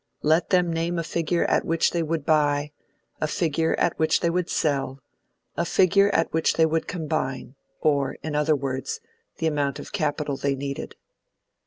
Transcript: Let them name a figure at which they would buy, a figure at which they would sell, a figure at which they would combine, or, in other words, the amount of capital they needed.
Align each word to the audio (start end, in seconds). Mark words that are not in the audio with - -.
Let 0.23 0.49
them 0.49 0.73
name 0.73 0.97
a 0.97 1.03
figure 1.03 1.45
at 1.45 1.63
which 1.63 1.91
they 1.91 2.01
would 2.01 2.25
buy, 2.25 2.71
a 3.21 3.27
figure 3.27 3.75
at 3.75 3.99
which 3.99 4.19
they 4.21 4.31
would 4.31 4.49
sell, 4.49 4.99
a 5.55 5.63
figure 5.63 6.09
at 6.09 6.33
which 6.33 6.55
they 6.55 6.65
would 6.65 6.87
combine, 6.87 7.53
or, 7.81 8.17
in 8.23 8.33
other 8.35 8.55
words, 8.55 8.99
the 9.37 9.45
amount 9.45 9.77
of 9.77 9.91
capital 9.91 10.37
they 10.37 10.55
needed. 10.55 10.95